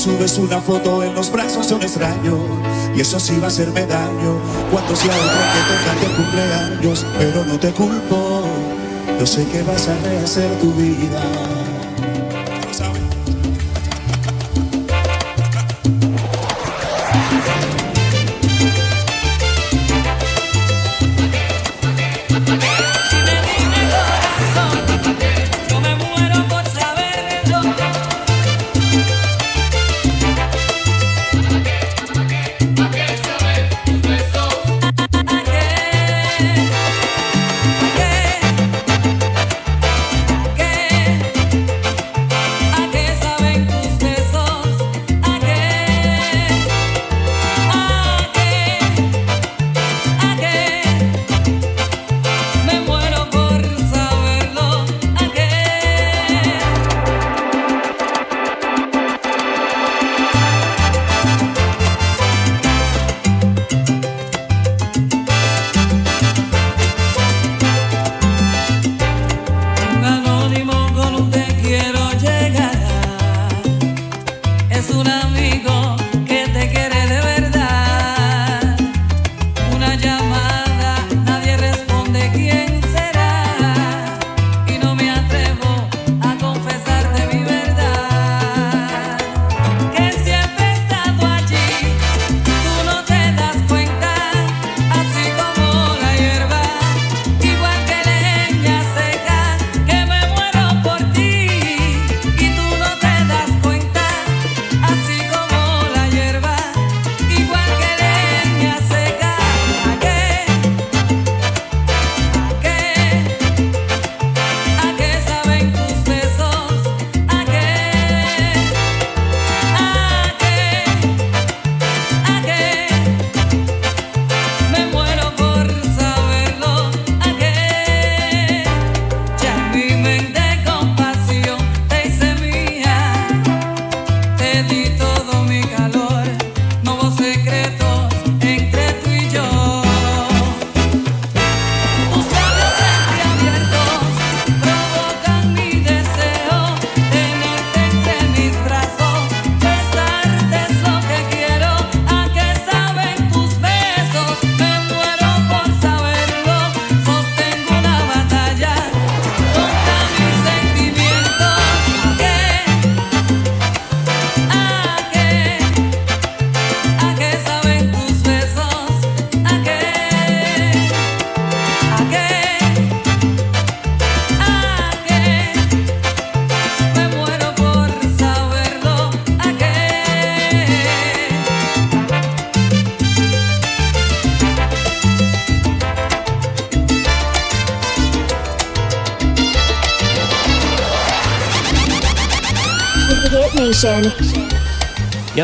subes 0.06 0.38
una 0.38 0.62
foto 0.62 1.04
en 1.04 1.16
los 1.16 1.32
brazos 1.32 1.68
de 1.68 1.74
un 1.74 1.82
extraño 1.82 2.38
y 2.96 3.02
eso 3.02 3.20
sí 3.20 3.36
va 3.40 3.46
a 3.46 3.48
hacerme 3.48 3.88
daño 3.88 4.38
cuando 4.72 4.96
sea 4.96 5.16
otro 5.16 5.42
que 5.54 5.62
toca 5.74 6.00
tu 6.00 6.22
cumpleaños, 6.22 7.06
pero 7.18 7.44
no 7.44 7.58
te 7.58 7.72
culpo. 7.72 8.44
Yo 9.20 9.26
sé 9.26 9.48
que 9.48 9.64
vas 9.64 9.88
a 9.88 9.98
rehacer 10.04 10.60
tu 10.60 10.72
vida. 10.74 11.55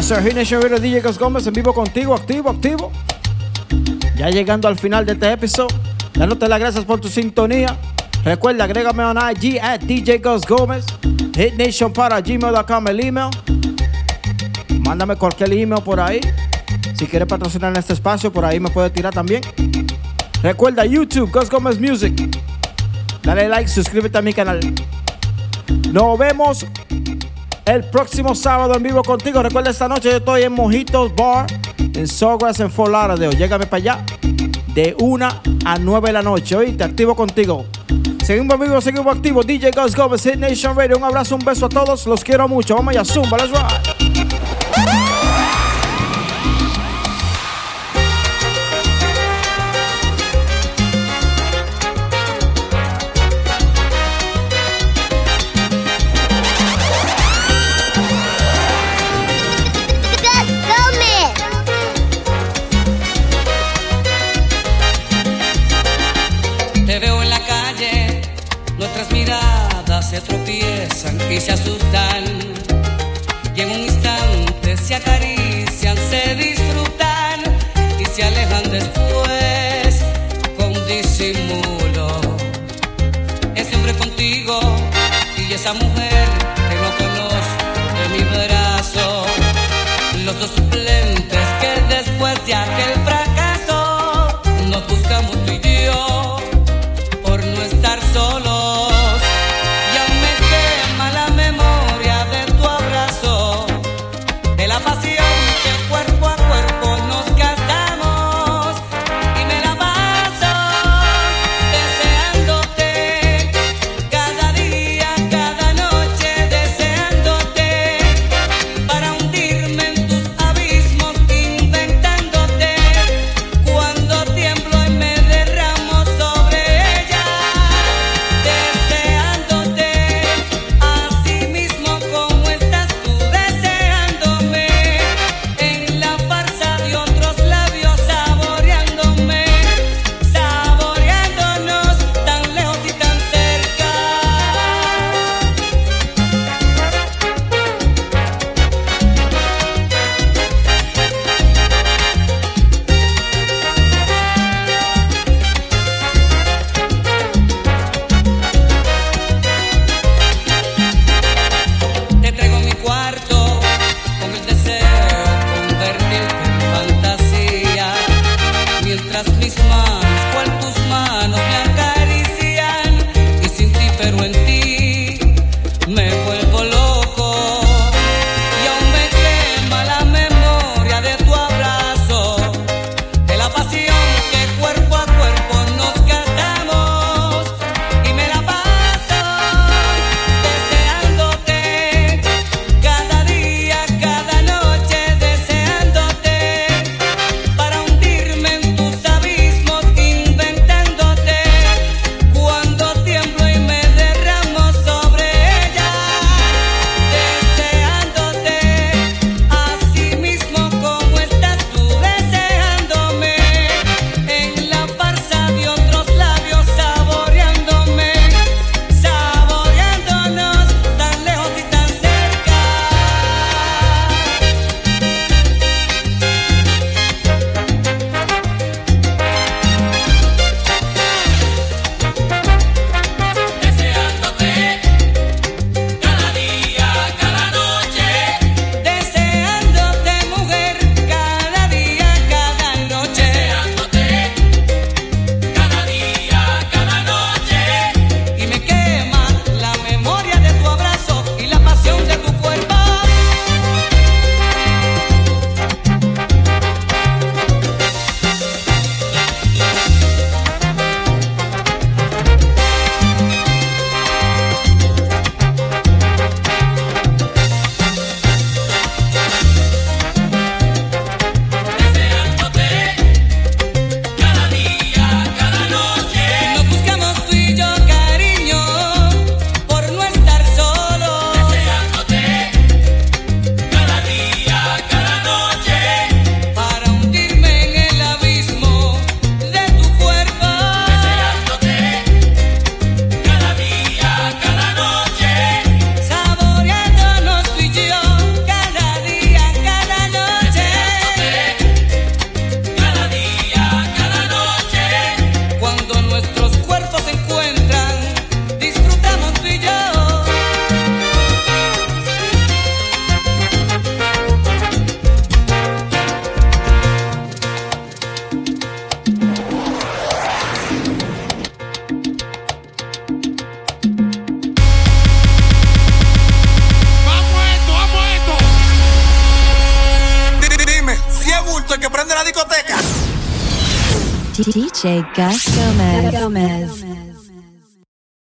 Yes, 0.02 0.08
sir. 0.08 0.34
Nation 0.34 0.60
Video 0.62 0.80
DJ 0.80 1.02
Gómez 1.20 1.46
en 1.46 1.54
vivo 1.54 1.76
contigo, 1.76 2.16
activo, 2.16 2.50
activo. 2.50 2.92
Ya 4.16 4.32
llegando 4.32 4.68
al 4.68 4.76
final 4.76 5.06
de 5.06 5.14
este 5.14 5.32
episodio. 5.32 5.78
Dándote 6.16 6.48
las 6.48 6.60
gracias 6.60 6.86
por 6.86 7.00
tu 7.00 7.08
sintonía. 7.08 7.78
Recuerda, 8.24 8.64
agrégame 8.64 9.04
a 9.04 9.32
IG 9.32 9.60
at 9.62 9.82
DJ 9.82 10.20
Gómez. 10.48 10.88
Hitnation 11.38 11.94
para 11.94 12.20
gmail.com 12.20 12.88
el 12.88 13.00
email. 13.00 13.30
Mándame 14.80 15.18
cualquier 15.18 15.54
email 15.54 15.84
por 15.84 16.00
ahí. 16.00 16.20
Si 16.96 17.06
quieres 17.06 17.28
patrocinar 17.28 17.72
en 17.72 17.78
este 17.78 17.94
espacio, 17.94 18.34
por 18.34 18.44
ahí 18.44 18.60
me 18.60 18.72
puedes 18.72 18.92
tirar 18.92 19.14
también. 19.14 19.44
Recuerda 20.42 20.84
YouTube, 20.84 21.32
Gus 21.32 21.48
Gómez 21.48 21.80
Music. 21.80 22.42
Dale 23.22 23.48
like, 23.48 23.70
suscríbete 23.70 24.18
a 24.18 24.24
mi 24.24 24.34
canal. 24.34 24.60
Nos 25.92 26.18
vemos 26.18 26.66
el 27.66 27.84
próximo 27.86 28.36
sábado 28.36 28.76
en 28.76 28.84
vivo 28.84 29.04
contigo. 29.04 29.42
Recuerda, 29.42 29.72
esta 29.72 29.88
noche 29.88 30.10
yo 30.12 30.18
estoy 30.18 30.44
en 30.44 30.54
Mojitos 30.54 31.14
Bar 31.16 31.46
en 31.78 32.08
Sawgrass 32.08 32.60
en 32.60 32.72
Fort 32.72 32.92
Lauderdale. 32.92 33.36
Llégame 33.36 33.66
para 33.66 33.78
allá 33.78 34.06
de 34.74 34.96
1 35.00 35.28
a 35.66 35.78
9 35.80 36.08
de 36.08 36.14
la 36.14 36.22
noche. 36.22 36.56
Oíste, 36.56 36.84
activo 36.84 37.16
contigo. 37.16 37.66
Seguimos 38.24 38.60
vivos, 38.60 38.84
seguimos 38.84 39.16
activos. 39.16 39.46
DJ 39.46 39.72
Gus 39.72 39.96
Gómez, 39.96 40.24
Hit 40.24 40.36
Nation 40.36 40.76
Radio. 40.76 40.98
Un 40.98 41.04
abrazo, 41.04 41.36
un 41.36 41.44
beso 41.44 41.66
a 41.66 41.70
todos. 41.70 42.06
Los 42.06 42.24
quiero 42.24 42.48
mucho. 42.48 42.76
Vamos 42.76 42.96
allá, 42.96 43.06
Zumba, 43.06 43.38
let's 43.38 43.52
ride. 43.52 44.21